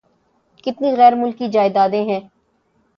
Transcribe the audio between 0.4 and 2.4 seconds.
کتنی غیر ملکی جائیدادیں ہیں۔